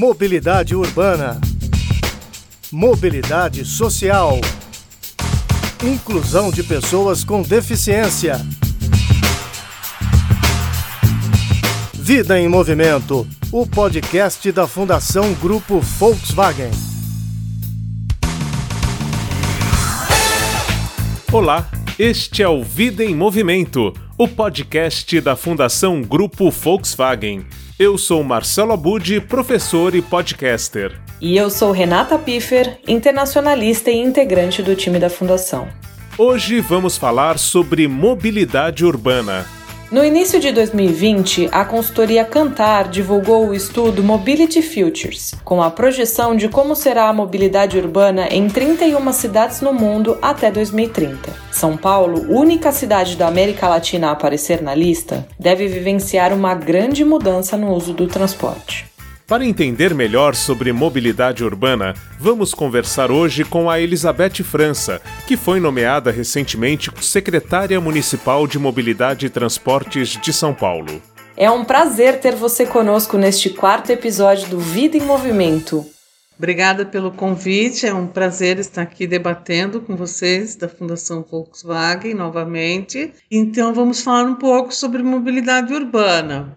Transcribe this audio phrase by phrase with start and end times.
[0.00, 1.38] Mobilidade urbana.
[2.72, 4.40] Mobilidade social.
[5.84, 8.40] Inclusão de pessoas com deficiência.
[11.92, 16.70] Vida em Movimento, o podcast da Fundação Grupo Volkswagen.
[21.30, 27.44] Olá, este é o Vida em Movimento, o podcast da Fundação Grupo Volkswagen.
[27.80, 31.00] Eu sou Marcelo Abud, professor e podcaster.
[31.18, 35.66] E eu sou Renata Piffer, internacionalista e integrante do time da Fundação.
[36.18, 39.46] Hoje vamos falar sobre mobilidade urbana.
[39.90, 46.36] No início de 2020, a consultoria Cantar divulgou o estudo Mobility Futures, com a projeção
[46.36, 51.39] de como será a mobilidade urbana em 31 cidades no mundo até 2030.
[51.50, 57.04] São Paulo, única cidade da América Latina a aparecer na lista, deve vivenciar uma grande
[57.04, 58.90] mudança no uso do transporte.
[59.30, 65.60] Para entender melhor sobre mobilidade urbana, vamos conversar hoje com a Elizabeth França, que foi
[65.60, 71.00] nomeada recentemente secretária municipal de Mobilidade e Transportes de São Paulo.
[71.36, 75.86] É um prazer ter você conosco neste quarto episódio do Vida em Movimento.
[76.40, 83.12] Obrigada pelo convite, é um prazer estar aqui debatendo com vocês da Fundação Volkswagen novamente.
[83.30, 86.56] Então vamos falar um pouco sobre mobilidade urbana.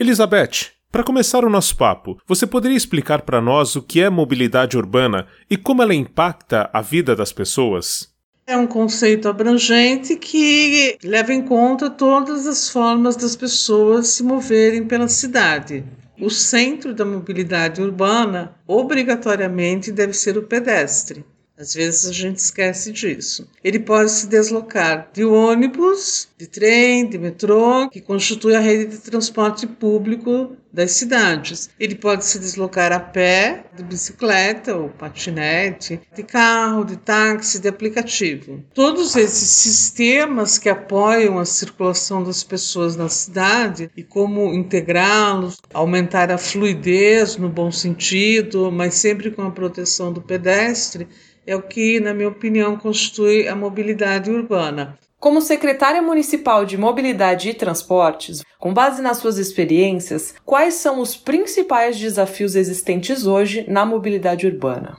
[0.00, 4.76] Elizabeth, para começar o nosso papo, você poderia explicar para nós o que é mobilidade
[4.76, 8.10] urbana e como ela impacta a vida das pessoas?
[8.48, 14.88] É um conceito abrangente que leva em conta todas as formas das pessoas se moverem
[14.88, 15.84] pela cidade.
[16.20, 21.24] O centro da mobilidade urbana obrigatoriamente deve ser o pedestre.
[21.56, 23.48] Às vezes a gente esquece disso.
[23.62, 28.98] Ele pode se deslocar de ônibus, de trem, de metrô, que constitui a rede de
[28.98, 31.70] transporte público das cidades.
[31.78, 37.68] Ele pode se deslocar a pé, de bicicleta ou patinete, de carro, de táxi, de
[37.68, 38.62] aplicativo.
[38.74, 46.30] Todos esses sistemas que apoiam a circulação das pessoas na cidade e como integrá-los, aumentar
[46.30, 51.08] a fluidez no bom sentido, mas sempre com a proteção do pedestre,
[51.46, 54.98] é o que, na minha opinião, constitui a mobilidade urbana.
[55.20, 61.14] Como secretária municipal de Mobilidade e Transportes, com base nas suas experiências, quais são os
[61.14, 64.96] principais desafios existentes hoje na mobilidade urbana?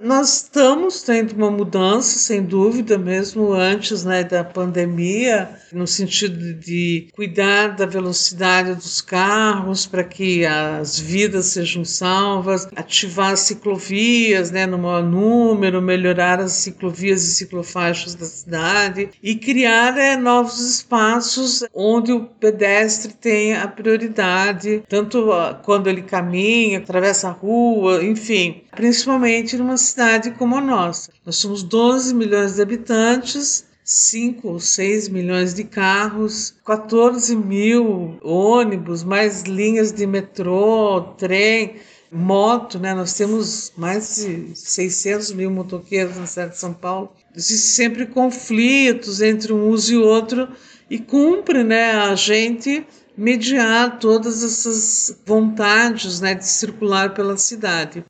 [0.00, 7.06] Nós estamos tendo uma mudança, sem dúvida, mesmo antes né, da pandemia, no sentido de
[7.14, 14.66] cuidar da velocidade dos carros para que as vidas sejam salvas, ativar as ciclovias né,
[14.66, 21.62] no maior número, melhorar as ciclovias e ciclofaixas da cidade e criar é, novos espaços
[21.72, 25.28] onde o pedestre tenha a prioridade, tanto
[25.62, 31.10] quando ele caminha, atravessa a rua, enfim, principalmente numa cidade como a nossa.
[31.24, 39.04] Nós somos 12 milhões de habitantes, 5 ou 6 milhões de carros, 14 mil ônibus,
[39.04, 41.76] mais linhas de metrô, trem,
[42.10, 42.94] moto, né?
[42.94, 47.12] Nós temos mais de 600 mil motoqueiros na cidade de São Paulo.
[47.36, 50.48] Existem sempre conflitos entre um uso e outro
[50.88, 52.86] e cumpre, né, a gente
[53.16, 58.04] mediar todas essas vontades, né, de circular pela cidade.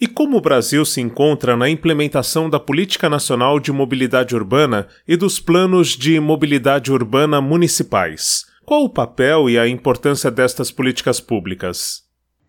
[0.00, 5.14] E como o Brasil se encontra na implementação da Política Nacional de Mobilidade Urbana e
[5.14, 8.46] dos planos de mobilidade urbana municipais?
[8.64, 12.00] Qual o papel e a importância destas políticas públicas?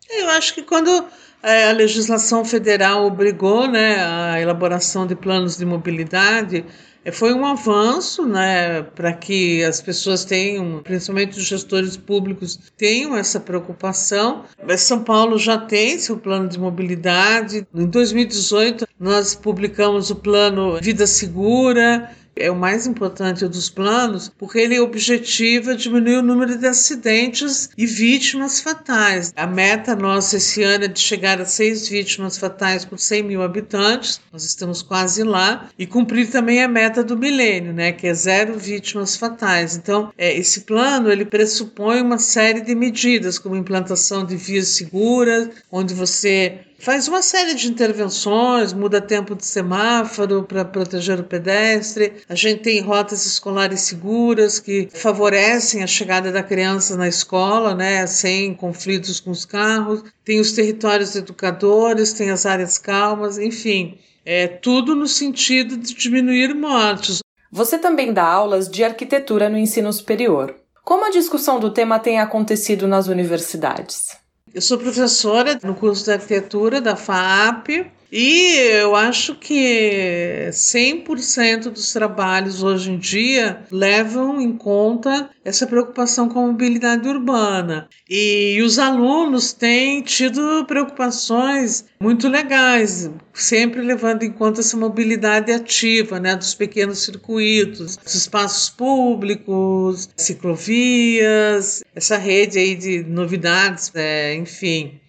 [0.10, 1.06] Eu acho que quando
[1.44, 6.64] é, a legislação federal obrigou né, a elaboração de planos de mobilidade,
[7.12, 13.40] foi um avanço né, para que as pessoas tenham, principalmente os gestores públicos, tenham essa
[13.40, 14.44] preocupação.
[14.78, 17.66] São Paulo já tem seu plano de mobilidade.
[17.74, 24.60] Em 2018, nós publicamos o plano Vida Segura é o mais importante dos planos, porque
[24.60, 29.34] ele objetiva diminuir o número de acidentes e vítimas fatais.
[29.36, 33.42] A meta nossa esse ano é de chegar a seis vítimas fatais por 100 mil
[33.42, 38.14] habitantes, nós estamos quase lá, e cumprir também a meta do milênio, né, que é
[38.14, 39.76] zero vítimas fatais.
[39.76, 45.50] Então, é, esse plano ele pressupõe uma série de medidas, como implantação de vias seguras,
[45.72, 52.14] onde você faz uma série de intervenções, muda tempo de semáforo para proteger o pedestre.
[52.28, 58.08] A gente tem rotas escolares seguras que favorecem a chegada da criança na escola, né,
[58.08, 60.04] sem conflitos com os carros.
[60.26, 66.54] Tem os territórios educadores, tem as áreas calmas, enfim, é tudo no sentido de diminuir
[66.56, 67.20] mortes.
[67.52, 70.56] Você também dá aulas de arquitetura no ensino superior.
[70.84, 74.21] Como a discussão do tema tem acontecido nas universidades?
[74.54, 81.94] Eu sou professora no curso de arquitetura da FAP e eu acho que 100% dos
[81.94, 87.88] trabalhos hoje em dia levam em conta essa preocupação com a mobilidade urbana.
[88.10, 96.20] E os alunos têm tido preocupações muito legais, sempre levando em conta essa mobilidade ativa,
[96.20, 105.00] né, dos pequenos circuitos, dos espaços públicos, ciclovias, essa rede aí de novidades, é, enfim.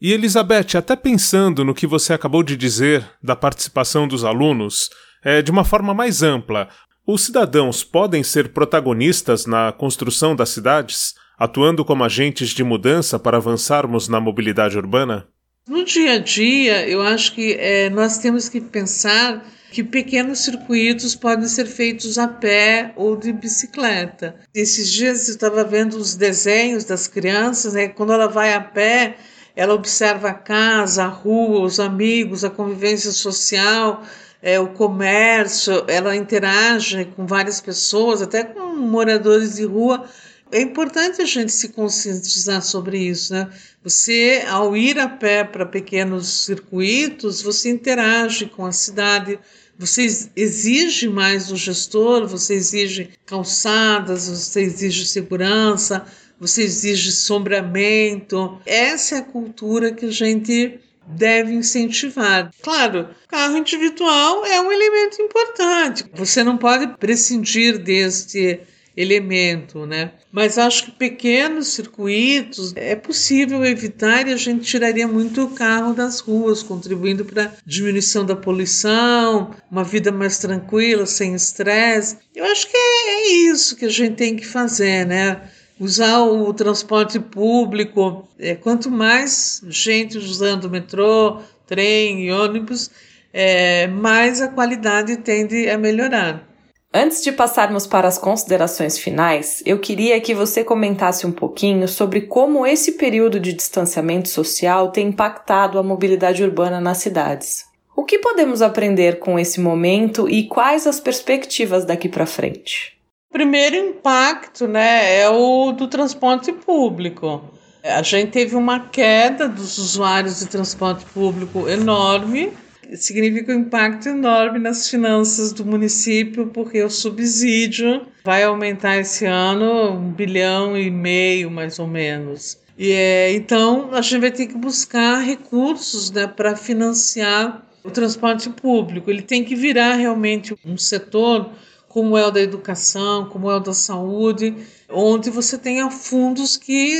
[0.00, 4.88] E Elizabeth, até pensando no que você acabou de dizer da participação dos alunos,
[5.24, 6.68] é, de uma forma mais ampla,
[7.04, 13.38] os cidadãos podem ser protagonistas na construção das cidades, atuando como agentes de mudança para
[13.38, 15.26] avançarmos na mobilidade urbana?
[15.68, 21.16] No dia a dia, eu acho que é, nós temos que pensar que pequenos circuitos
[21.16, 24.36] podem ser feitos a pé ou de bicicleta.
[24.54, 27.88] Esses dias eu estava vendo os desenhos das crianças, né?
[27.88, 29.16] quando ela vai a pé,
[29.58, 34.04] ela observa a casa, a rua, os amigos, a convivência social,
[34.40, 40.04] é, o comércio, ela interage com várias pessoas, até com moradores de rua.
[40.52, 43.50] É importante a gente se conscientizar sobre isso, né?
[43.82, 49.40] Você, ao ir a pé para pequenos circuitos, você interage com a cidade,
[49.76, 50.06] você
[50.36, 56.06] exige mais do gestor, você exige calçadas, você exige segurança,
[56.38, 58.60] você exige sombreamento.
[58.64, 62.50] Essa é a cultura que a gente deve incentivar.
[62.62, 66.04] Claro, carro individual é um elemento importante.
[66.14, 68.60] Você não pode prescindir deste
[68.98, 70.10] elemento, né?
[70.32, 75.94] Mas acho que pequenos circuitos é possível evitar e a gente tiraria muito o carro
[75.94, 82.18] das ruas, contribuindo para diminuição da poluição, uma vida mais tranquila, sem estresse.
[82.34, 85.42] Eu acho que é, é isso que a gente tem que fazer, né?
[85.78, 88.28] Usar o transporte público.
[88.38, 92.90] É, quanto mais gente usando metrô, trem e ônibus,
[93.32, 96.48] é, mais a qualidade tende a melhorar.
[96.92, 102.22] Antes de passarmos para as considerações finais, eu queria que você comentasse um pouquinho sobre
[102.22, 107.66] como esse período de distanciamento social tem impactado a mobilidade urbana nas cidades.
[107.94, 112.97] O que podemos aprender com esse momento e quais as perspectivas daqui para frente?
[113.30, 117.44] Primeiro impacto né, é o do transporte público.
[117.84, 122.52] A gente teve uma queda dos usuários de transporte público enorme,
[122.96, 129.92] significa um impacto enorme nas finanças do município, porque o subsídio vai aumentar esse ano
[129.92, 132.58] um bilhão e meio, mais ou menos.
[132.78, 138.48] E é, então a gente vai ter que buscar recursos né, para financiar o transporte
[138.50, 139.10] público.
[139.10, 141.50] Ele tem que virar realmente um setor
[141.88, 144.54] como é o da educação, como é o da saúde,
[144.88, 146.94] onde você tenha fundos que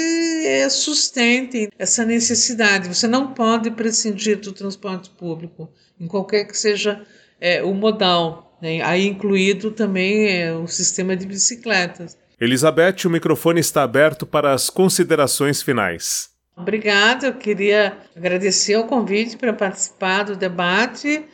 [0.47, 2.89] eh, sustentem essa necessidade.
[2.89, 5.69] Você não pode prescindir do transporte público,
[6.01, 7.03] em qualquer que seja
[7.41, 8.81] é, o modal, né?
[8.83, 12.17] aí incluído também é, o sistema de bicicletas.
[12.41, 16.31] Elizabeth, o microfone está aberto para as considerações finais.
[16.57, 21.25] Obrigada, eu queria agradecer o convite para participar do debate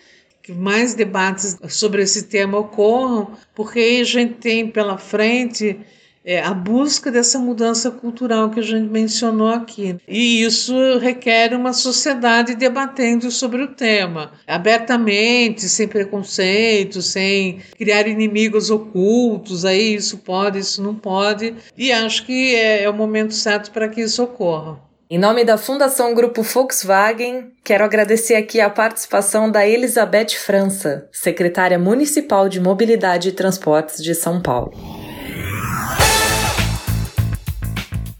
[0.44, 5.80] que mais debates sobre esse tema ocorram, porque aí a gente tem pela frente
[6.22, 9.96] é, a busca dessa mudança cultural que a gente mencionou aqui.
[10.06, 18.70] E isso requer uma sociedade debatendo sobre o tema, abertamente, sem preconceito, sem criar inimigos
[18.70, 21.54] ocultos, aí isso pode, isso não pode.
[21.74, 24.78] E acho que é, é o momento certo para que isso ocorra.
[25.14, 31.78] Em nome da Fundação Grupo Volkswagen, quero agradecer aqui a participação da Elizabeth França, secretária
[31.78, 34.72] municipal de Mobilidade e Transportes de São Paulo.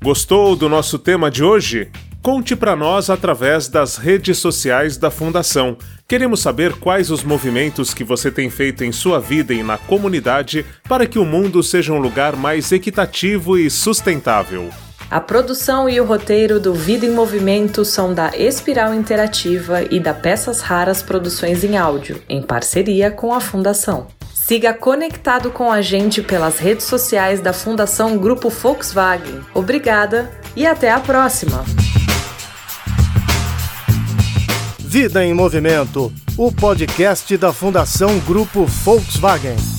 [0.01, 1.91] Gostou do nosso tema de hoje?
[2.23, 5.77] Conte para nós através das redes sociais da Fundação.
[6.07, 10.65] Queremos saber quais os movimentos que você tem feito em sua vida e na comunidade
[10.89, 14.71] para que o mundo seja um lugar mais equitativo e sustentável.
[15.11, 20.15] A produção e o roteiro do Vida em Movimento são da Espiral Interativa e da
[20.15, 24.09] Peças Raras Produções em Áudio, em parceria com a Fundação.
[24.33, 29.41] Siga conectado com a gente pelas redes sociais da Fundação Grupo Volkswagen.
[29.55, 31.65] Obrigada e até a próxima!
[34.79, 39.74] Vida em Movimento, o podcast da Fundação Grupo Volkswagen.